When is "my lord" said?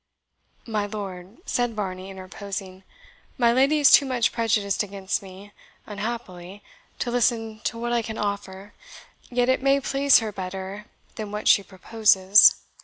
0.65-1.37